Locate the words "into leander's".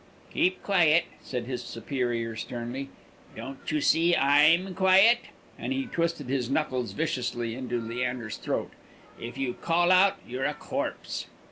7.53-8.37